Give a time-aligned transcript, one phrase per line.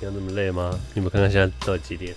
[0.00, 0.70] 要那么累吗？
[0.94, 2.14] 你们看看现在到底几点？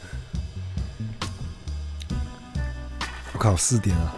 [3.33, 4.15] 我靠，四点了，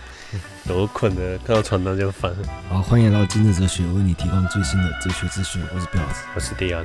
[0.66, 2.34] 都困的，看到床单就烦。
[2.70, 5.62] 好，欢迎来到今日哲学，为你提供最新的哲学资讯。
[5.74, 6.82] 我是彪子，我是迪亚。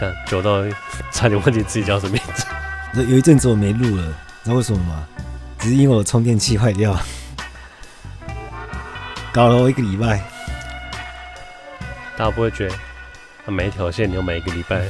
[0.00, 0.64] 但久到
[1.12, 2.44] 差点忘记自己叫什么名字。
[2.94, 4.12] 有有一阵子我没录了，你
[4.44, 5.06] 知道为什么吗？
[5.60, 6.98] 只是因为我充电器坏掉，
[9.32, 10.18] 搞了我一个礼拜。
[12.16, 12.74] 大家不会觉得？
[13.44, 14.88] 他每一条线你要每一个礼拜，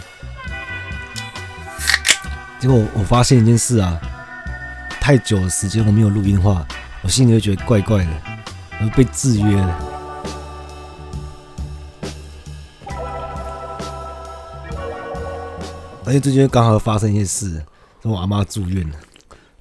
[2.61, 3.99] 结果我发现一件事啊，
[5.01, 6.67] 太久的时间我没有录音的话，
[7.01, 8.11] 我心里会觉得怪怪的，
[8.83, 9.89] 我被制约了。
[16.05, 17.65] 而且最近刚好发生一件事，
[18.03, 18.97] 我阿妈住院了，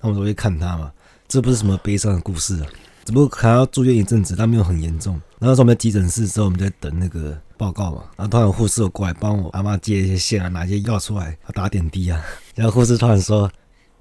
[0.01, 0.91] 那我都会看她嘛，
[1.29, 2.67] 这不是什么悲伤的故事啊，
[3.05, 5.13] 只不过可能要住院一阵子，但没有很严重。
[5.39, 7.39] 然后说我们在急诊室之后，我们在等那个。
[7.61, 12.19] 报告嘛，然后突然有护士过来帮我阿妈接一些线啊，拿一些药出来，要打点滴啊。
[12.55, 13.47] 然后护士突然说：“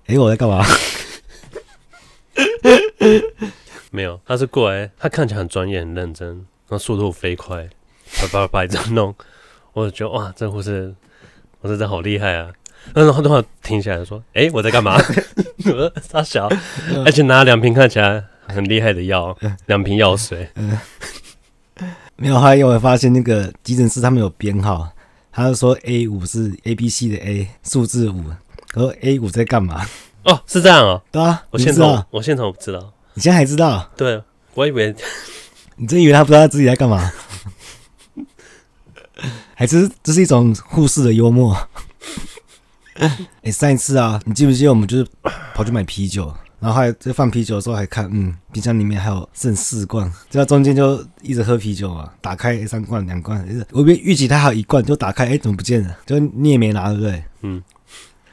[0.08, 0.64] 哎，我在干嘛？”
[3.92, 7.68] 没有，他是过来，他看起来很专业、很认真，然后速度飞快，
[8.14, 9.14] 啪啪啪这样弄。
[9.74, 10.94] 我就觉得哇，这护士，
[11.60, 12.48] 我说这好厉害啊！
[12.94, 14.96] 然后他突然停下来说：“哎，我在干嘛？”
[15.66, 16.48] 我说：“他小，
[17.04, 20.48] 而且拿两瓶看起来很厉害的药，两瓶药水。”
[22.22, 24.86] 没有，还有我发现那个急诊室他们有编号，
[25.32, 28.22] 他就说 A 五是 A B C 的 A 数字五，
[28.68, 29.86] 可是 A 五在干嘛？
[30.24, 31.02] 哦，是这样哦。
[31.10, 33.90] 对啊，我现场我现场我不知道，你现在还知道？
[33.96, 34.94] 对，我以为
[35.76, 37.10] 你真以为他不知道他自己在干嘛？
[39.54, 41.56] 还是这是一种护士的幽默？
[43.00, 45.06] 哎、欸，上一次啊，你记不记得我们就是
[45.54, 46.30] 跑去买啤酒？
[46.60, 55.96] 然后还在放啤酒的时候还看，嗯，冰箱里面还有剩四罐，就在中间就一直喝啤酒嘛，打开三罐两罐，我预预计它还有一罐，就打开，哎，怎么不见了？
[56.04, 57.24] 就你也没拿，对不对？
[57.42, 57.62] 嗯。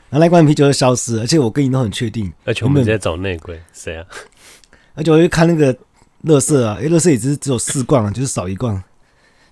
[0.09, 4.05] 然后那罐啤酒就消失了，而且我跟你都很确定，而且我们直接找内鬼，谁啊？
[4.95, 5.75] 而且我就看那个
[6.21, 8.83] 乐色啊，哎，乐色也只是只有四罐啊，就是少一罐，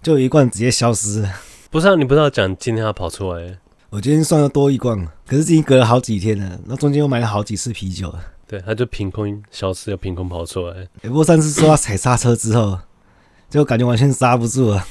[0.02, 1.32] 就有一罐直接消失了。
[1.70, 3.58] 不是啊，你不知道讲今天要跑出来？
[3.90, 8.20] 我今天算要多一罐，可是已经隔了好几天了，那中间又买了好几次啤酒了。
[8.48, 10.88] 对，他就凭空消失，又凭空跑出来。
[11.02, 12.80] 不过上次说要踩刹车之后，
[13.50, 14.86] 就感觉完全刹不住了，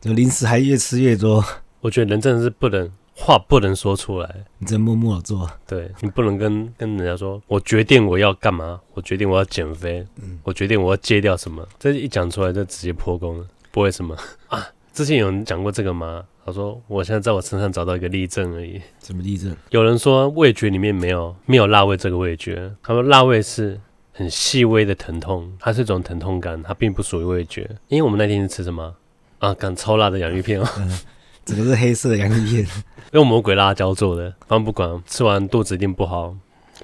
[0.00, 1.44] 就零食还越吃越多。
[1.80, 5.50] 我觉得人真的是不能话不能说出来，你只能默默的做。
[5.66, 13.46] 对，你不能跟跟人家说，我决定我要干嘛，我决定我要减肥，嗯，我决定我要戒掉什么，这一讲出来就直接破功了。
[13.70, 14.16] 不会什么
[14.48, 14.64] 啊？
[14.92, 16.22] 之前有人讲过这个吗？
[16.44, 18.80] 他说：“我现在在我身上找到一个例证而已。
[19.00, 19.56] 什么例证？
[19.70, 22.72] 有人说味觉里面没有没有辣味这个味觉。
[22.82, 23.80] 他说辣味是
[24.12, 27.70] 很细微的疼痛，它是一种疼痛感，它并不属于味觉。
[27.86, 28.92] 因为我们那天是吃什么
[29.38, 29.54] 啊？
[29.54, 30.98] 干超辣的洋芋片哦，嗯，
[31.44, 32.66] 整个是黑色的洋芋片，
[33.12, 34.28] 用魔鬼辣椒做的。
[34.48, 36.34] 反正不管吃完肚子一定不好，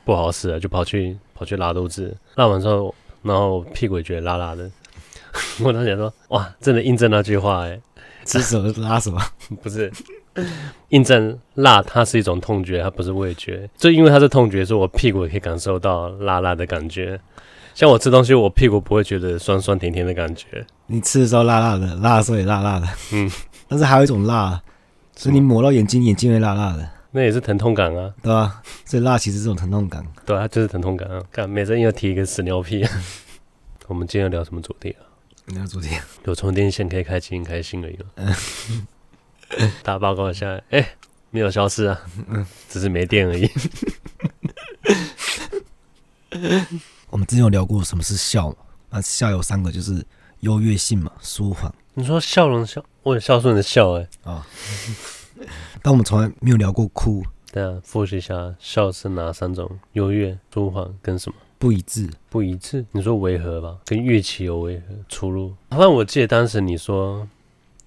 [0.04, 2.16] 不好使了，就跑去跑去拉肚子。
[2.36, 4.70] 拉完之后，然后屁股也觉得辣辣的。
[5.62, 7.80] 我当时想说，哇，真的印证那句话哎。”
[8.28, 9.18] 吃什么拉什么？
[9.62, 9.90] 不是，
[10.90, 13.68] 印证辣，它是一种痛觉，它不是味觉。
[13.78, 17.18] 就因为它是痛觉，所以我屁股也可以感受到辣辣的感觉。
[17.74, 20.66] 像我吃东西，我屁股不会觉得酸酸甜甜的感觉。
[20.88, 22.86] 你吃的时候辣辣的，辣的时候也辣辣的。
[23.12, 23.30] 嗯，
[23.66, 24.60] 但是还有一种辣，
[25.16, 26.86] 所以你抹到眼睛，眼睛会辣辣的。
[27.12, 28.62] 那也是疼痛感啊，对吧？
[28.84, 30.04] 所以辣其实是种疼痛感。
[30.26, 31.22] 对啊，就是疼痛感啊。
[31.32, 32.84] 看，每次又提一个屎尿屁。
[33.88, 35.07] 我们今天要聊什么主题啊？
[35.54, 38.36] 聊主题，有充电线可以开心，开心而已嘛。
[39.82, 40.96] 大家报告一下，哎、欸，
[41.30, 42.00] 没有消失啊，
[42.68, 43.50] 只是没电而已。
[47.10, 48.54] 我们之前有聊过什么是笑，
[48.90, 50.04] 那笑有三个，就是
[50.40, 51.72] 优越性嘛，舒缓。
[51.94, 54.46] 你说笑容笑，我很孝顺的笑、欸，哎啊。
[55.82, 57.24] 但我们从来没有聊过哭。
[57.50, 59.78] 对啊，复习一下，笑是哪三种？
[59.92, 61.36] 优越、舒缓跟什么？
[61.58, 62.86] 不一致，不一致。
[62.92, 65.54] 你说违和吧，跟乐器有违和出入。
[65.70, 67.26] 反正我记得当时你说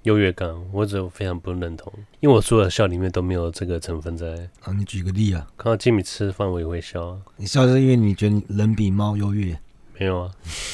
[0.04, 4.28] 优越感，我只有非常不认同，因为我说的笑里面都没有这个成分在。
[4.62, 5.48] 啊，你举个例啊？
[5.56, 7.22] 看到吉米吃饭我也会笑啊。
[7.38, 9.58] 你笑是因为你觉得人比猫优越？
[9.98, 10.32] 没有啊，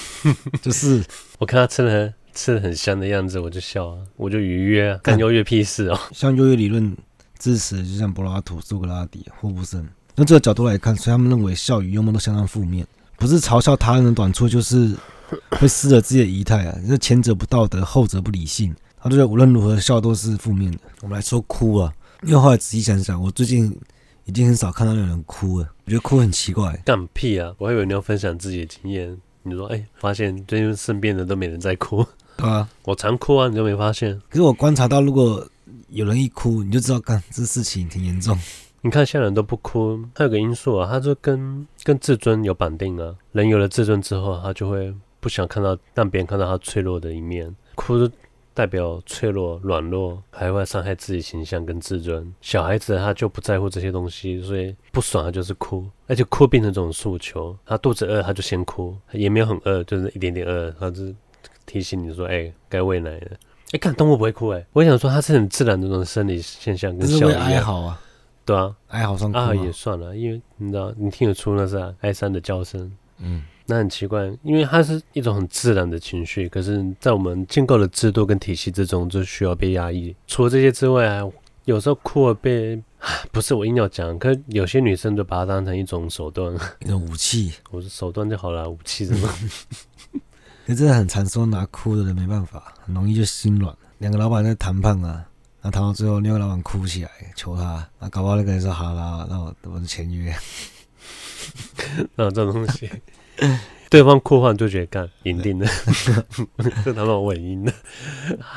[0.61, 1.03] 就是
[1.37, 5.99] 我看他吃的很吃的很香的样子，我就笑啊，我就愉悦啊，干优越屁事哦。
[6.13, 6.95] 像优越理论
[7.37, 9.87] 支持，就像柏拉图、苏格拉底、霍布森。
[10.17, 12.85] 从这个角度来看，所以他们认为笑与幽默都相当负面，
[13.17, 14.95] 不是嘲笑他人的短处，就是
[15.51, 16.75] 会失了自己的仪态啊。
[16.87, 18.75] 这前者不道德，后者不理性。
[18.99, 20.79] 他就觉得无论如何笑都是负面的。
[21.01, 21.93] 我们来说哭啊，
[22.23, 23.71] 因为后来仔细想想，我最近
[24.25, 25.69] 已经很少看到有人哭了。
[25.85, 27.53] 我觉得哭很奇怪，干屁啊！
[27.59, 29.15] 我还以为你要分享自己的经验。
[29.43, 32.03] 你说，哎、欸，发现最近身边的都没人在哭。
[32.37, 34.19] 对啊，我常哭啊，你都没发现？
[34.29, 35.47] 可是我观察到，如果
[35.89, 38.35] 有人一哭，你就知道，干这事情挺严重。
[38.81, 43.15] 你看现在人都不哭，他有个因素啊，他就跟跟自尊有绑定啊。
[43.31, 48.09] 人有了自尊之后，他就会不想看到让别人看到他脆弱的一面，哭。
[48.53, 52.33] 代表脆弱、软弱，还会伤害自己形象跟自尊。
[52.41, 57.55] 小孩子他就不在乎这些东西，所以不爽他就是哭，而且哭变成这种诉求。
[57.63, 61.03] 他肚子饿他就先哭，也没有很饿，就是一点点饿，他就
[61.67, 63.27] 提醒你说：“哎、欸，该喂奶了。”
[63.73, 68.01] 哎，看动物不会哭哎、欸，我想说它是很自然的这种生理现象，跟小孩哀嚎啊，
[68.47, 73.43] 对啊，哀嚎算哭啊也算了，因为你知道你听得出那是哀伤的叫声，嗯。
[73.69, 80.15] 那很奇怪，因为它是一种很自然的情绪，可是，在我们建构的制度跟体系之中，就需要被压抑。
[80.25, 81.29] 除了这些之外啊，
[81.65, 82.81] 有时候哭了被，
[83.29, 87.51] 不是我硬要讲，可有些女生就把它当成一种手段，一种武器。
[87.69, 89.27] 我说手段就好了，武器什么？
[90.65, 93.75] 可真的很常，说拿哭的人没办法，很容易就心软。
[93.97, 95.25] 两个老板在谈判啊，
[95.61, 100.33] 然后谈到最后，另外老板哭起来求他，那搞不好那个人说好了，那我我就签约。
[102.15, 102.89] 那这种东西。
[103.89, 105.65] 对方哭完就觉得干赢定了，
[106.83, 107.73] 这他妈稳赢的。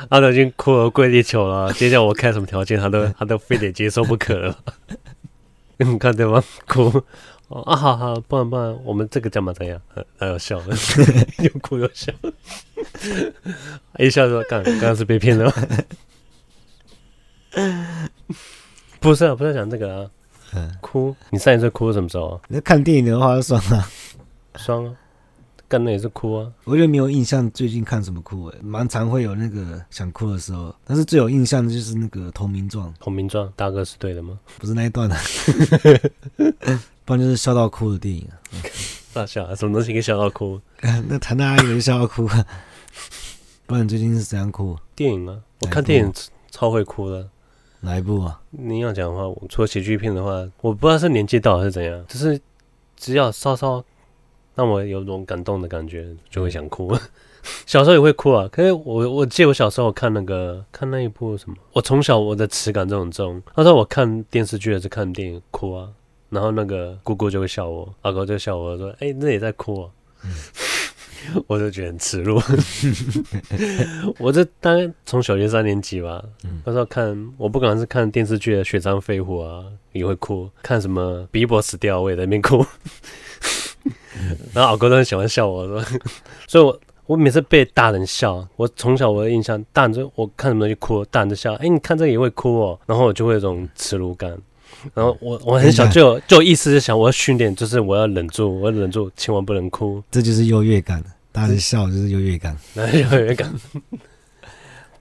[0.09, 4.57] 他都已经哭了跪地求了，接下来我开什么条件，他都 他都非得接受不可了。
[5.77, 7.01] 你看对方哭，
[7.47, 9.81] 哦啊好好，不然不然，我们这个干嘛怎样？
[10.19, 10.75] 还要笑了，
[11.39, 12.11] 又哭又笑，
[13.99, 15.53] 一笑说干刚刚是被骗了吗？
[18.99, 20.09] 不是啊，不是讲这个啊。
[20.81, 22.41] 哭，你上一次哭什么时候啊？
[22.49, 23.87] 你在看电影的话就算了。
[24.57, 24.93] 双啊，
[25.67, 26.51] 干的也是哭啊。
[26.65, 28.47] 我觉得没有印象，最近看什么哭？
[28.47, 30.75] 哎，蛮常会有那个想哭的时候。
[30.83, 32.89] 但是最有印象的就是那个《投名状》。
[32.99, 34.37] 《投名状》大哥是对的吗？
[34.59, 35.15] 不是那一段的，
[37.05, 38.35] 不然就是笑到哭的电影啊。
[39.13, 40.59] 大笑啊，什么东西可以笑到哭？
[41.07, 42.45] 那谈恋爱也能笑到哭啊？
[43.65, 44.77] 不然你最近是怎样哭？
[44.95, 46.13] 电影啊，我看电影
[46.49, 47.29] 超会哭的。
[47.81, 48.41] 哪一部啊？
[48.51, 50.31] 你要讲的话，我除了喜剧片的话，
[50.61, 52.39] 我不知道是年纪到还是怎样，就是
[52.95, 53.83] 只要稍稍。
[54.53, 56.93] 让我有种感动的感觉，就会想哭。
[57.65, 65.87] 小时候也会哭啊，可是我我记得我小时候看那个看那一部什么，我从小我的耻感这种重，那时候我看电视剧还是看电影哭啊，
[66.29, 69.89] 然后那个姑姑就会笑我，阿哥就笑我说：“哎、欸，那也在哭啊。
[70.25, 70.29] 嗯”
[71.47, 72.41] 我就觉得很耻辱。
[74.17, 76.23] 我这大概从小学三年级吧，
[76.65, 82.65] 那时候看，我不管是看电视剧的《雪山飞狐》啊，也会哭；看什么比伯死掉，我也在那边哭。
[84.53, 85.83] 然后老哥都很喜欢笑我，说，
[86.47, 94.37] 所以我我每次被大人笑，我从小我的印象，大人就我看什么东西哭，大人就笑，哎，你看这个也会哭哦，然后我就会有种耻辱感，
[94.93, 103.53] 然后我我很小就有就有意思是想我要训练，就是我要忍住，我要忍住，千万不能哭，这就是优越感，大人笑就是优越感， 优越感。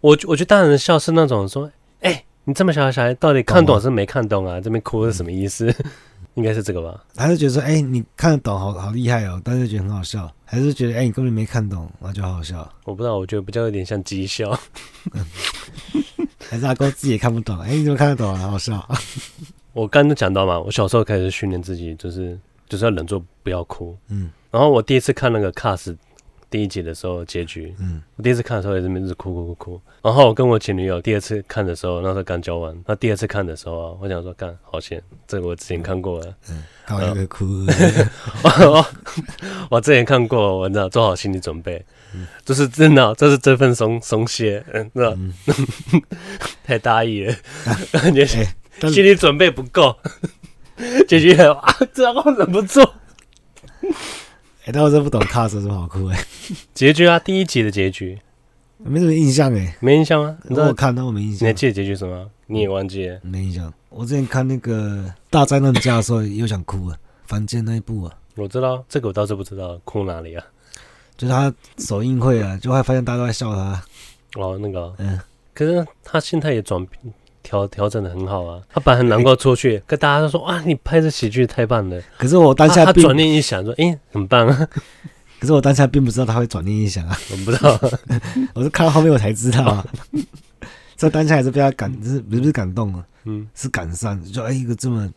[0.01, 1.71] 我我觉得大人的笑是那种说，
[2.01, 4.61] 哎，你这么小的小孩到底看懂还是没看懂啊？
[4.61, 5.75] 这边哭是什么意思？
[6.35, 7.03] 应该是这个吧？
[7.17, 10.33] 还是觉得说，哎、欸，你看得懂，好好厉害哦，但是觉得很好笑？
[10.45, 12.73] 还是觉得，哎、欸，你根本没看懂，那就好好笑？
[12.85, 14.59] 我不知道，我觉得比较有点像讥笑。
[16.49, 17.59] 还是阿公自己也看不懂？
[17.61, 18.39] 哎、欸，你怎么看得懂啊？
[18.39, 18.89] 好好笑。
[19.73, 22.39] 我刚刚讲到嘛，我小时候开始训练自己，就是
[22.69, 23.97] 就是要忍住不要哭。
[24.09, 24.31] 嗯。
[24.51, 25.97] 然后我第一次看那个 Cars。
[26.51, 29.81] 第一集的时候结局，嗯，我第一次看的时候也是一直哭哭哭哭。
[30.03, 37.45] 然后我跟我前女友第二次看的时候，那时候刚交完，那第二次看的时候啊，我想说干好险，这个我之前看过了，嗯，好一个哭，
[39.71, 41.81] 我之前看过，我知道做好心理准备，
[42.17, 45.17] 嗯，就是真的，这是这份松松懈，嗯，是吧？
[46.67, 47.33] 太大意了，
[47.93, 48.27] 感觉
[48.89, 49.97] 心理准备不够，
[51.07, 52.81] 结局啊，这我忍不住。
[54.63, 56.25] 哎、欸，但我真不懂卡斯有什么好哭哎、欸。
[56.75, 58.19] 结局啊，第一集的结局，
[58.79, 60.37] 没什么印象哎、欸，没印象吗？
[60.45, 61.41] 你我看，但我没印象。
[61.41, 62.31] 你还记得结局什么？
[62.47, 63.19] 你也忘记了？
[63.23, 63.73] 没印象。
[63.89, 66.97] 我之前看那个大灾难家的时候，又想哭啊，
[67.27, 68.15] 凡间那一部啊。
[68.37, 70.45] 我知道这个，我倒是不知道哭哪里啊。
[71.17, 73.83] 就是他首映会啊，就会发现大家都在笑他。
[74.37, 75.19] 哦，那个，嗯，
[75.55, 77.15] 可是他心态也转变。
[77.51, 82.01] 调调整的很好啊，他本来很难过出去，跟、欸、大家都说哇，你拍这喜剧太棒了。
[82.17, 84.69] 可是我当下他转念一想说，哎、欸，很棒啊。
[85.41, 87.81] 可是我当下并不知道他会转念一想啊，我不知道，
[88.55, 89.85] 我是看到后面我才知道啊。
[90.97, 93.05] 这当下还是被他感，是不是感动啊？
[93.25, 95.11] 嗯，是感伤，就哎、欸、一个这么，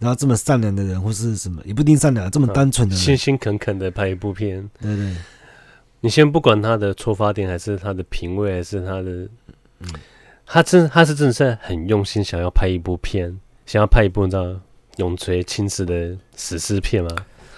[0.00, 5.16] 然后这么善良的人，或是什么也不一定善良，这么单纯的人，辛辛恳恳的拍一部片，对，对对。
[6.00, 9.10] 你先不管他的出发点，还是他的品味，还是他的，
[9.80, 9.88] 嗯。
[10.46, 14.44] 他真，他是真的是很用心，想要拍一部片，想要拍一部你知道
[14.98, 17.10] 《永垂青史》的史诗片吗？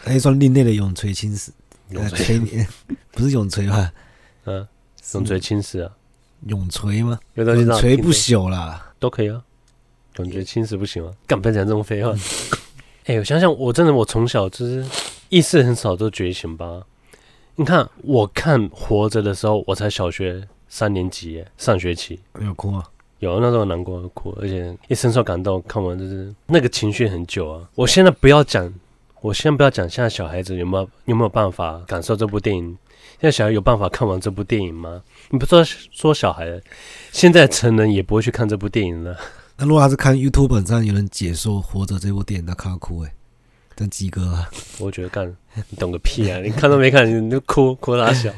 [0.05, 1.51] 可以算另类的永垂青史，
[1.91, 2.41] 永垂，
[3.13, 3.93] 不是永垂吧？
[4.45, 4.67] 嗯，
[5.15, 5.91] 永垂青史啊，
[6.47, 7.19] 永垂吗？
[7.35, 9.43] 有东西永垂不朽朽啦，都可以啊。
[10.15, 11.11] 感觉青史不行吗？
[11.27, 12.11] 干不要讲这种废话。
[13.05, 14.85] 哎、欸，我想想，我真的我从小就是
[15.29, 16.83] 意识很少都觉醒吧。
[17.57, 22.85] 你看，我看《活着》的时候，我才小学三年级耶，上学期有哭啊？
[23.21, 25.63] 有，那时候难过哭，而且一深受感动。
[25.67, 27.69] 看完就是那个情绪很久啊。
[27.75, 28.73] 我现在不要讲，
[29.23, 32.77] 我先不要讲，现在小孩子有没有有没有办法感受这部电影？
[33.19, 35.03] 现在小孩有办法看完这部电影吗？
[35.31, 36.61] 你不说说小孩，
[37.11, 39.17] 现在成人也不会去看这部电影了。
[39.57, 43.13] 那如果他是看 YouTube 上有人解说《活着》这部电影，他看到哭哎。
[43.77, 44.51] 真鸡哥啊！
[44.79, 45.31] 我觉得干，
[45.69, 46.41] 你懂个屁啊！
[46.41, 48.33] 你看都没看，你就哭哭大小。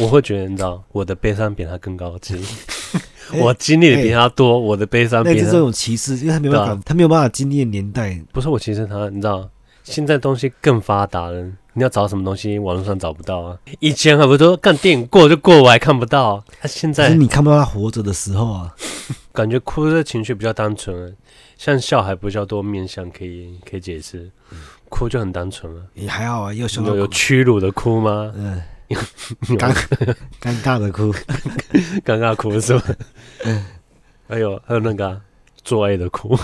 [0.00, 2.34] 我会觉得，你知道，我的悲伤比他更高级。
[3.30, 5.36] 欸、 我经历的比他多，欸、我的悲伤比他。
[5.36, 8.20] 那是这种歧视，因为他没办法，啊、他没有办法经历的年代。
[8.32, 9.48] 不是我歧视他，你知道，
[9.84, 11.40] 现在东西更发达了，
[11.74, 13.56] 你要找什么东西，网络上找不到啊。
[13.78, 16.42] 以前还不说干电影过就过，我还看不到。
[16.60, 18.74] 他现在，你看不到他活着的时候啊，
[19.32, 21.16] 感觉哭的情绪比较单纯。
[21.62, 24.28] 像笑还不叫多面相可以可以解释，
[24.88, 25.80] 哭就很单纯了。
[25.94, 28.32] 也还好啊，有有有屈辱的哭吗？
[28.34, 28.60] 嗯，
[29.56, 29.72] 尴
[30.40, 31.14] 尴尬的哭，
[32.04, 32.82] 尴尬哭是吧？
[33.44, 33.64] 嗯，
[34.28, 35.20] 还有还有那个、啊、
[35.62, 36.36] 做爱的哭，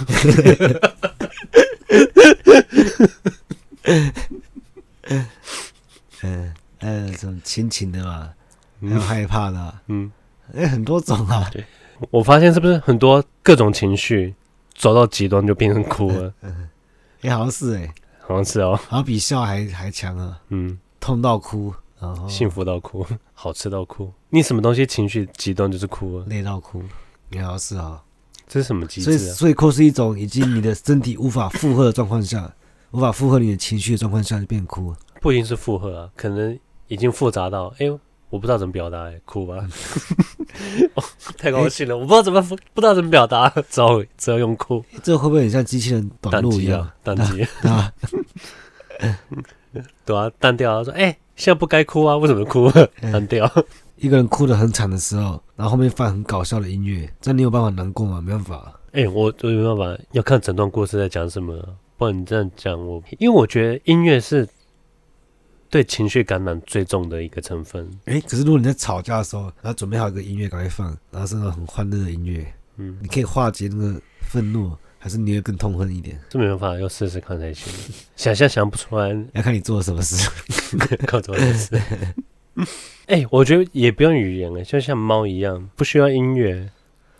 [5.08, 5.26] 嗯
[6.22, 8.30] 嗯，还有这种亲情的嘛，
[8.82, 10.12] 还有害怕的，嗯，
[10.54, 11.50] 哎，很多种啊。
[11.50, 11.64] 对，
[12.10, 14.32] 我发现是不是很多各种情绪？
[14.78, 16.68] 走到极端就变成哭了，嗯，
[17.20, 22.28] 也、欸、好像是哎、欸，好像是哦，好像比笑还还强啊，嗯，痛到哭，然后。
[22.28, 23.04] 幸福到哭，
[23.34, 26.80] 好吃到哭，你什么东西情绪极端就是哭，累到哭，
[27.30, 28.00] 你好像是啊，
[28.46, 29.16] 这是什么机制、啊？
[29.18, 32.54] 所以所以哭是一种已经你的身体无法负荷的状况下，
[32.92, 36.56] 无法负荷你的情绪的状况下就变哭，不一定是负荷啊，可能
[36.86, 37.98] 已经复杂到哎呦。
[38.30, 39.56] 我不知道怎么表达、欸，哭吧，
[40.94, 41.02] 哦，
[41.38, 42.42] 太高兴了，欸、我不知道怎么
[42.74, 44.84] 不知道怎么表达，只好只好用哭。
[45.02, 46.90] 这会不会很像机器人短路一样？
[47.02, 47.90] 单机啊，
[50.04, 52.70] 对啊，单调啊，说哎、欸，现在不该哭啊，为什么哭？
[53.00, 53.64] 单 调、欸，
[53.96, 58.20] 一个人哭得很惨的时候，然后后面放很搞笑的音乐，这样你有办法难过吗？
[58.20, 58.74] 没办法。
[58.92, 61.56] 哎、欸，我我没办法，要看整段故事在讲什么，
[61.96, 64.46] 不然你这样讲我，因为我觉得音乐是。
[65.70, 67.88] 对情绪感染最重的一个成分。
[68.06, 72.46] 哎，可是如果你在吵架的时候，然后准备好一个音乐赶快放，然后是那种很欢乐的音乐，
[72.76, 76.18] 嗯，你可以化解那个愤怒，还是你会更痛恨一点？
[76.28, 77.72] 这没办法，要试试看才行。
[78.16, 80.28] 想象想不出来，要看你做了什么事，
[81.06, 81.82] 靠做什么事。
[83.06, 86.68] 哎，我觉得也不用语言了，就像猫一样，不需要音乐，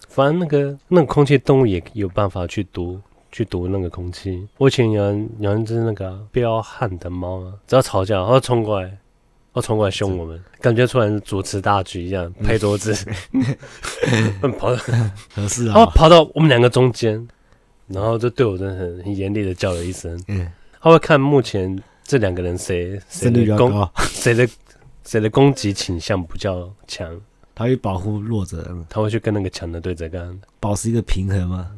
[0.09, 3.01] 反正那个那个空气动物也有办法去读。
[3.31, 4.47] 去读那个空气。
[4.57, 8.99] 我以前有人有一只那个彪悍的猫啊，只要吵架，然后冲过来，
[9.53, 12.95] 它冲过来凶我们，感觉突然主持大局一样，拍桌子，
[14.59, 14.83] 跑到
[15.35, 17.27] 合适啊，跑到我们两个中间，
[17.89, 20.19] 然后就对我真的很很严厉的叫了一声。
[20.29, 20.47] 嗯，
[20.81, 24.49] 他会看目前这两个人谁谁的攻谁的
[25.05, 27.21] 谁的攻击倾向比较强，
[27.55, 31.71] 他会保护弱者，他会去跟那个强的对着干，保持一个平衡吗？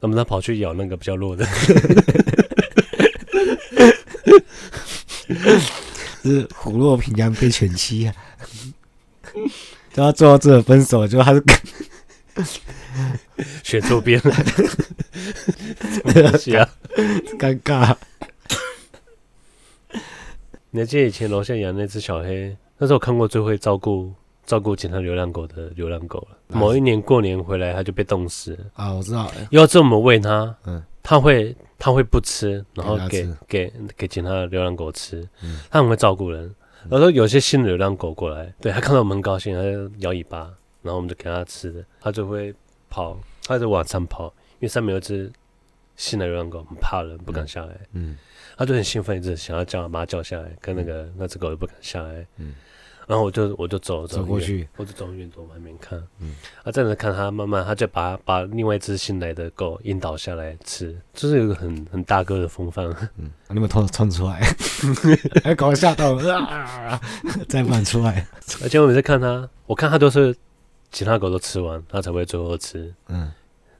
[0.00, 1.44] 那么他跑去咬那个比较弱的，
[6.22, 8.14] 是虎落平阳被犬欺啊！
[9.92, 11.42] 就他做到这分手，就他是
[13.62, 14.32] 选错边了，
[16.38, 16.68] 是啊，
[17.38, 17.96] 尴尬。
[20.70, 22.56] 你还记得以前楼下养那只小黑？
[22.78, 24.12] 那时候我看过最会照顾。
[24.48, 26.38] 照顾其他流浪狗的流浪狗了。
[26.48, 28.94] 某一年过年回来，它就被冻死了啊！
[28.94, 35.20] 我知道，要这么喂它，嗯，它会它会不吃，然后给给给其他的流浪狗吃。
[35.42, 36.54] 嗯，它很会照顾人。
[36.88, 40.38] 然后有些新的流浪狗过来，对，它看到我们很高兴，它就摇尾巴，
[40.80, 42.54] 然后我们就给它吃的，它就会
[42.88, 45.30] 跑，它就往上跑，因为上面有只
[45.96, 47.76] 新的流浪狗，很怕人，不敢下来。
[47.92, 48.16] 嗯，
[48.56, 52.26] 它就很兴奋，一直想要叫把它叫下来，跟那个那只狗又不敢下来。
[52.38, 52.54] 嗯。
[53.08, 62.86] 然后我就我就走走，走过去，我就走远走旁边看，嗯，啊，站着看他慢慢，他就把把另外一只新来的狗引导下来吃，就是有个很很大哥的风范，
[63.16, 64.40] 嗯，你们偷冲出来，
[65.42, 67.00] 还搞吓到了，啊，
[67.48, 68.26] 再放出来，
[68.62, 70.36] 而且我每次看他，我看他都是
[70.92, 73.32] 其他狗都吃完，他才会最后吃，嗯，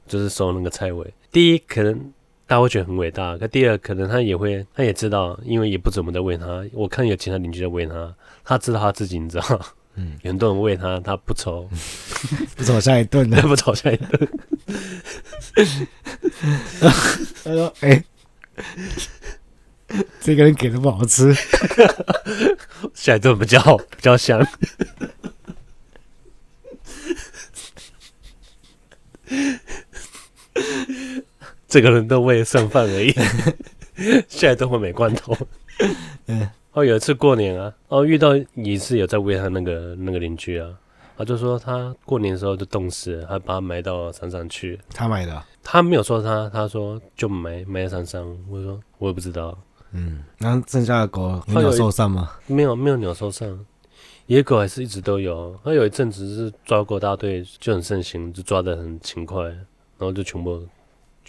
[0.07, 1.13] 就是收那个菜尾。
[1.31, 2.11] 第一可能。
[2.49, 6.65] 大家会觉得很伟大，可第二可能他也会，他也知道，因为也不怎么在喂他。
[6.73, 9.61] 我看有其他邻居在喂他，他知道他自己，你知道，
[9.93, 11.69] 嗯，有很多人喂他，他不愁，
[12.57, 14.29] 不愁下一顿的， 不愁下一顿。
[17.43, 18.03] 他说：“哎、欸，
[20.19, 21.31] 这个人给的不好吃，
[22.95, 24.43] 下一顿比较比较香。”
[31.69, 33.13] 这个人都喂剩饭而已，
[34.27, 35.37] 现在都会没罐头。
[36.25, 40.67] 嗯，哦，有一次过年啊，哦，遇到也是有在喂他那个那个邻居啊，
[41.15, 44.79] 他就说他过年的时候就冻死了，他把他埋到山上去。
[44.93, 45.43] 他买的？
[45.63, 48.37] 他没有说他，他说就埋埋在山上。
[48.49, 49.57] 我说我也不知道。
[49.91, 52.31] 嗯，那剩下的狗有鸟受伤吗？
[52.47, 53.65] 没有，没有鸟受伤。
[54.27, 60.63] 野狗还是一直都有，它有一阵子是抓狗大队就很盛行，就抓得很勤快，然后就全部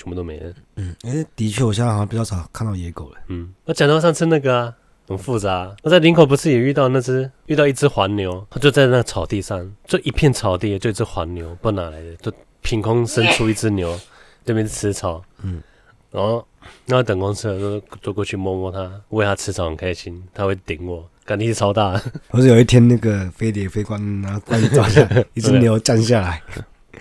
[0.00, 0.50] 全部都没了。
[0.76, 3.18] 嗯，哎、欸，的确，我现在好像比较少看到野狗了。
[3.28, 4.74] 嗯，我讲到上次那个啊，
[5.06, 5.76] 很复杂。
[5.82, 14.00] 我在林口不是也遇到那只遇到一只黄牛，它就在那草地上，就一片草地，就一只黄牛，不知道哪来的，就凭空生出一只牛，
[14.46, 15.22] 这边吃草。
[15.42, 15.62] 嗯，
[16.10, 16.46] 然后
[16.86, 21.06] 然后等公车就走过去摸摸它，喂它吃草很开心，它会顶我。
[21.26, 26.42] 感力气超大，不是有一天那个飞碟飞官然后关抓下来， 一只牛站下来，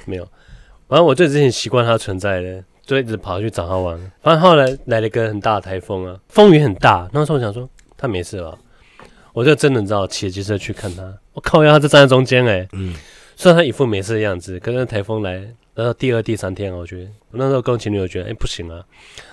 [0.06, 0.28] 没有。
[0.88, 3.96] 反正我就之前习惯它存在的，就一直跑去找他玩。
[4.24, 7.08] 反正后来来了一个很大的台风啊，风雨很大。
[7.14, 8.58] 那时候我想说他没事了，
[9.32, 11.14] 我就真的知道骑机车去看他。
[11.34, 12.96] 我靠呀，它就站在中间哎，嗯，
[13.36, 15.34] 虽然他一副没事的样子，可是台风来，
[15.76, 18.84] 然后第二、第三天，我觉得我那时候跟我前女友觉得哎、欸、不行啊，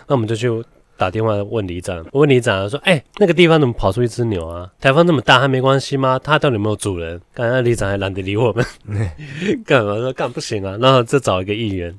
[0.06, 0.62] 那我们就去。
[0.98, 4.66] 打电话问里长，我问里长说：“哎、欸，那个地方怎么跑出一只牛啊？
[4.80, 6.18] 台风那么大，还没关系吗？
[6.18, 8.64] 它到底有没有主人？”刚才里长还懒得理我们，
[9.66, 10.78] 干嘛说干不行啊？
[10.80, 11.94] 然后就找一个议员，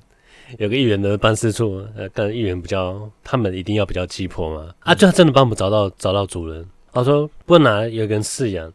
[0.58, 4.74] 有个议员的办事处，呃，跟议员比较，他们一定要比较急迫嘛。
[4.80, 6.66] 啊，就他真的帮我们找到找到主人。
[6.94, 8.72] 他说不拿有一个人饲养，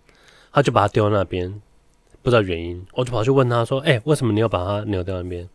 [0.53, 1.53] 他就把它丢到那边，
[2.23, 2.81] 不知道原因。
[2.93, 5.49] 我就跑去问他说：“哎、欸，为什么你要把它丢在那边？”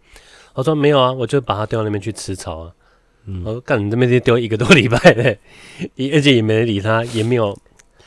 [0.56, 2.72] 他说：“没有啊，我就把它丢到那边去吃草啊。”
[3.46, 5.40] 我说干，你这边就丢一个多礼拜嘞，
[6.14, 7.58] 而且也没人理他，也没有，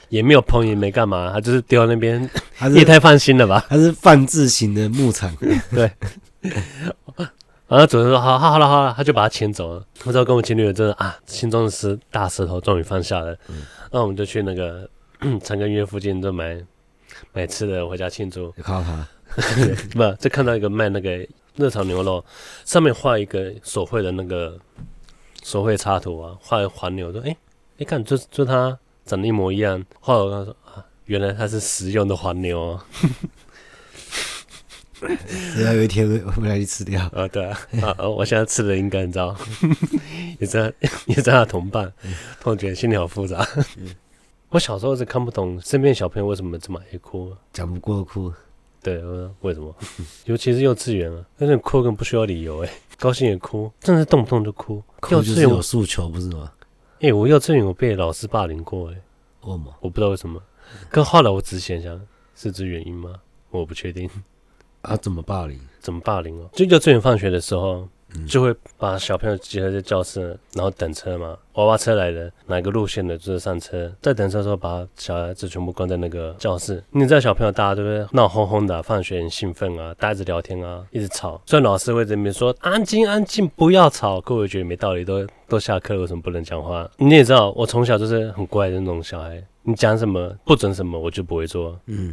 [0.09, 2.29] 也没有碰，也没干嘛，他就是丢在那边。
[2.73, 3.65] 也太放心了吧？
[3.69, 5.35] 他是放置型的牧场，
[5.73, 5.91] 对。
[7.71, 9.87] 然后主人说：“好，好，好了，好了。”他就把他牵走了。
[10.05, 13.33] 我知道跟我前女友真的啊，心中的石大石头终于放下了。
[13.49, 14.87] 嗯、那我们就去那个
[15.43, 16.61] 长庚医院附近就买
[17.33, 18.53] 买吃的回家庆祝。
[18.57, 19.09] 你看到他？
[19.95, 22.25] 不，就看到一个卖那个热炒牛肉，
[22.65, 24.59] 上面画一个手绘的那个。
[25.43, 27.37] 手绘插图啊，画黄牛说：“哎、欸，
[27.79, 32.81] 你、欸、看，就就它长得一模一样。”后来我跟他说：“啊，原来它是食用的黄牛哦。”
[35.55, 37.27] 只要有一天会会来去吃掉啊？
[37.29, 37.59] 对啊，
[37.99, 39.37] 啊，我现在吃的应该你知道，
[40.39, 40.73] 也在
[41.07, 41.93] 也在他同伴，
[42.41, 43.47] 突然觉得心里好复杂。
[44.51, 48.33] 我小时候是看不懂身边小朋友为什么这么爱哭，讲不过哭。
[48.83, 48.99] 对，
[49.43, 49.75] 为什么？
[50.25, 54.83] 尤其是幼稚园啊，那种哭更不需要理由哎、欸，高兴也哭，真的是动不动就哭。
[55.11, 56.51] 幼稚园有诉求，不是吗？
[56.95, 59.03] 哎、欸，我幼稚园我被老师霸凌过哎、欸，
[59.43, 59.75] 为什么？
[59.81, 60.43] 我不知道为什么。
[60.89, 62.01] 可后来我仔细想想，
[62.35, 63.15] 是这原因吗？
[63.51, 64.09] 我不确定。
[64.83, 64.97] 啊？
[64.97, 65.59] 怎么霸凌？
[65.81, 66.49] 怎么霸凌哦？
[66.53, 67.89] 就幼稚园放学的时候。
[68.27, 71.39] 就会把小朋友集合在教室，然后等车嘛。
[71.53, 73.89] 娃娃车来了，哪个路线的就是上车。
[74.03, 76.83] 在等车的时候，把小孩子全部关在那个教室。
[76.91, 81.41] 你知道小朋友大家都会闹哄哄的，放学很兴奋啊，大家一直聊天啊，一直吵。
[81.47, 84.21] 虽然老师会在那边说安静安静，不要吵。
[84.21, 86.91] 各位觉得没道理，都都下课了，为什么不能讲话？
[86.97, 91.79] 你也知道，我从小就是很乖的那种小孩，你讲什么不准什么，我就不会做。
[91.87, 92.13] 嗯。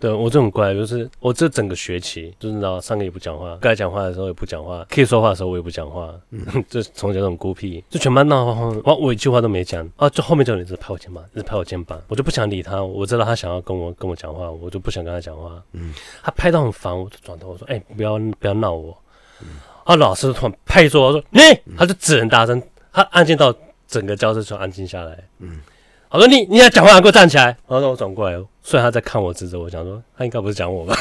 [0.00, 18.96] 对，我这很乖，就是我这整个学期，就是你知道，上课也不讲话，该讲话的时候也不讲话，可以说话的时候我也不讲话，嗯， 就从小这种孤僻，就全班闹哄哄，我我一句话都没讲啊，就后面就有人一直拍我肩膀，一直拍我肩膀，我就不想理他，我知道他想要跟我跟我讲话，我就不想跟他讲话，嗯，他拍到很烦，我就转头我说，哎、欸，不要不要闹我，
[19.40, 19.48] 嗯，
[19.82, 23.52] 啊，老师突然拍桌，我说，你、欸，他就只能大声，他安静到
[23.88, 25.58] 整个教室就安静下来，嗯。
[26.10, 27.56] 我说你你要讲话，给我站起来。
[27.68, 30.96] 然后我转过来，虽然他在看我，指着我，想说他应该不是讲我吧？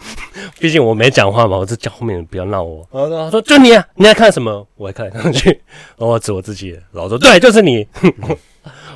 [0.58, 2.86] 毕竟我没讲话嘛，我是叫后面人不要闹我。
[2.90, 4.66] 然后他说就你啊，你在看什么？
[4.76, 5.50] 我还看上去，
[5.96, 7.86] 然后我指我自己，然后我说对，就是你。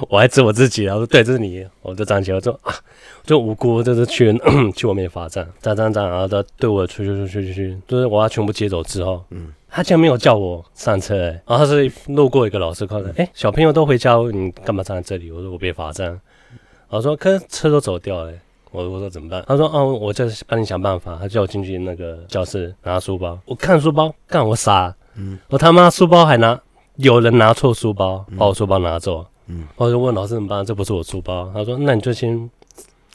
[0.08, 1.64] 我还指我自己，然后说对，这是你。
[1.82, 2.74] 我就站起来，我说啊，
[3.22, 4.32] 就无辜，就是去
[4.74, 9.52] 去外面罚站，站站站，然后他对我去去去去去，就是我要全部接走之后，嗯。
[9.70, 15.30] 他竟然没有叫我上车，欸，然后他是路过一个老师，看到，哎，小朋友都回家，你干嘛站在这里？
[15.30, 16.20] 我说我被罚站，然
[16.90, 18.40] 后说可是车都走掉了，欸，
[18.72, 19.44] 我我说怎么办？
[19.46, 21.16] 他说哦，我就帮你想办法。
[21.20, 26.60] 他叫我进去那个教室拿书包，我看书包，干我傻，嗯，我他妈书包还拿，
[26.96, 30.64] 有人拿错书包，把我书包拿走，嗯，我就问老师怎么办？
[30.64, 31.50] 这不是我书包。
[31.54, 32.50] 他说那你就先，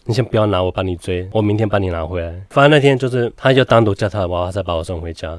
[0.05, 2.29] 你先不要拿，我帮你追，我明天帮你拿回来。
[2.49, 5.37] 反正那天就是他就单独叫他的娃娃再把我送回家。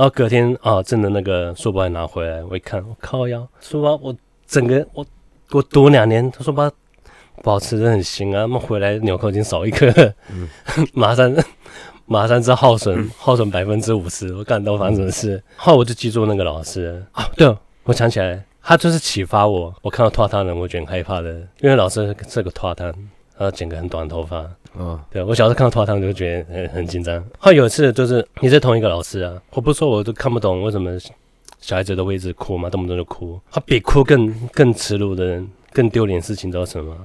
[0.00, 5.04] 然后隔天啊，真的那个书包也拿回来，我一看，我靠呀，书包我整个我
[5.50, 6.72] 我读两年，他书包
[7.42, 9.92] 保持的很新啊，那么回来纽扣已经少一颗，
[10.30, 10.48] 嗯、
[10.94, 11.30] 马上
[12.06, 14.34] 马上就耗损，耗损百分之五十。
[14.34, 15.42] 我干到发生什么事？
[15.54, 17.28] 后来我就记住那个老师啊。
[17.36, 19.74] 对了，我想起来，他就是启发我。
[19.82, 22.90] 我看到脱单人，我觉得很害怕的，因为老师是个脱单，
[23.36, 24.50] 他剪个很短头发。
[24.78, 27.22] 嗯，对我小时候看到拖堂就觉得很很紧张。
[27.38, 30.98] 后来有一次就是也是同一个老师啊，我不说我都看不懂为什么
[31.60, 33.40] 小孩子都会一直哭嘛，动不动就哭。
[33.50, 35.48] 他比哭更更耻辱的人。
[35.72, 36.96] 更丢脸的事情知道什么？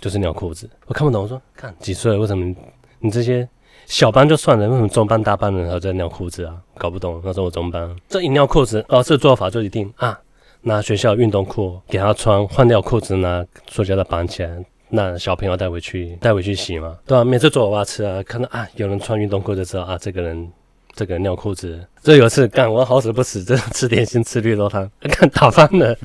[0.00, 0.70] 就是尿裤子。
[0.86, 2.18] 我看不懂，我说看几岁了？
[2.20, 2.54] 为什么
[3.00, 3.48] 你这些
[3.86, 6.54] 小班就算了，为什么中班大班的人还在尿裤子啊？
[6.78, 7.20] 搞不懂。
[7.24, 10.16] 那时候我中班，这一尿裤子，哦，这个做法就一定啊，
[10.60, 17.24] 拿学校运动裤给他穿，换掉裤子拿塑胶的绑起来，那小朋友带回去带回去洗嘛，对吧、啊？
[17.24, 20.52] 每次做娃娃吃啊，看到啊有人穿运动裤就知道啊，这个人
[20.94, 21.84] 这个人尿裤子。
[22.02, 25.96] 这有一次干，我好死不死，这吃点心吃绿豆汤，看打翻了。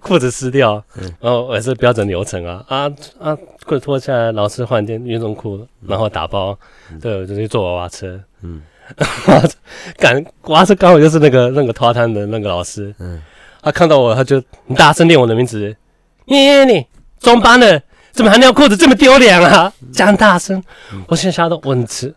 [0.00, 0.82] 裤子湿掉，
[1.18, 3.36] 然后也是标准流程啊啊啊！
[3.64, 6.56] 裤子脱下来，老师换件运动裤，然后打包，
[7.00, 8.20] 对，我就去坐娃娃车。
[8.42, 8.62] 嗯，
[9.96, 12.94] 赶娃娃车刚好就是那个那个脱单的那个老师。
[13.00, 13.20] 嗯，
[13.60, 14.40] 他看到我，他就
[14.76, 15.74] 大声念我的名字
[16.26, 16.86] ：“念你
[17.20, 20.62] 中班的，怎么还尿裤子，这么丢脸啊！”讲大声，
[21.08, 22.14] 我现在吓到我很吃。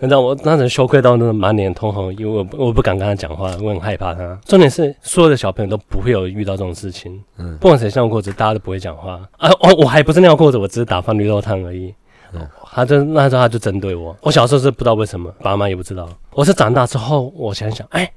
[0.00, 4.38] 你知道我当时羞愧到那种满脸通红，因为我我不敢跟他讲话，我很害怕他。
[4.44, 9.50] 重点是所有的小朋友都不会有遇到这种事情，嗯，不管谁尿裤子，大家都不会讲话啊。
[9.60, 11.92] 我我还不是尿裤子，我只是打翻绿豆汤而已。
[12.32, 14.16] 嗯，他就那时候他就针对我。
[14.20, 16.08] 我小时候是不知道为什么，爸妈也不知道。
[16.30, 18.08] 我是长大之后，我想想，哎，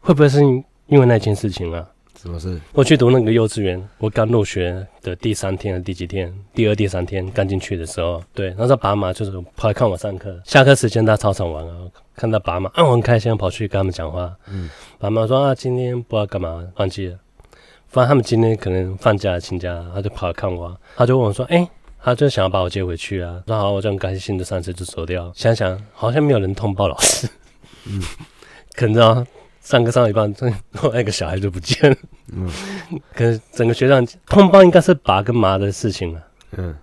[0.00, 1.82] 会不会是因为那件事情啊？
[2.22, 2.56] 什么事？
[2.72, 6.32] 我去读那个幼稚园，我刚入学的第三天、第几天？
[6.54, 11.74] 第二、第三天刚进去的时候，对，那时候爸妈就是跑来看我上课，下课时间在操场玩啊，
[12.14, 14.32] 看到爸妈，啊，我很开心，跑去跟他们讲话。
[14.46, 17.18] 嗯，爸妈说啊，今天不知道干嘛，忘记了。
[17.88, 21.68] 反正他们今天可能放假请假，他就跑来看我，他就问我说，哎，
[22.00, 23.42] 他就想要把我接回去啊。
[23.48, 25.32] 然后我就很开心的上车就走掉。
[25.34, 27.28] 想想好像没有人通报老师，
[27.86, 28.00] 嗯，
[28.76, 29.26] 可能知道。
[29.60, 30.52] 上课上一半， 这
[30.92, 31.96] 那个小孩就不见了。
[32.34, 32.48] 嗯，
[33.14, 36.22] 可是整个学长通报应该是爸跟妈的事情了。
[36.56, 36.74] 嗯，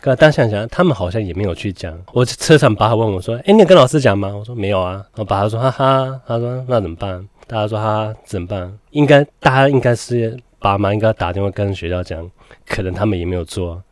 [0.00, 1.98] 可当想想，他们好像也没有去讲。
[2.12, 12.28] 我车上爸问我说：“哎、欸，你有跟老师讲吗？”我说：“没有啊。”然后爸说：“哈哈。”他说：“那怎么办？”大家说：“哈哈，怎么办？”应该大家应该是爸妈应该打电话跟学校讲，
[12.66, 13.82] 可能他们也没有做，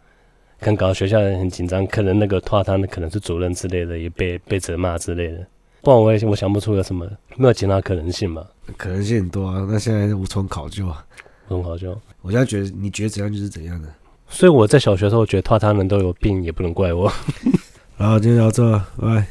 [0.60, 5.46] 可能搞得学校人很紧张，可能那个拖堂的可能是主任之类的，也被被责骂之类的。
[5.84, 8.44] 不然我也我想不出有什么，没有其他可能性嘛？
[8.76, 11.04] 可能性很多啊，那现在无从考究啊，
[11.48, 11.96] 无从考究。
[12.22, 13.88] 我现在觉得你觉得怎样就是怎样的，
[14.28, 17.12] 所以我在小学的时候觉得他他人都有病，也不能怪我。
[17.98, 19.26] 然后，今天到这，拜拜。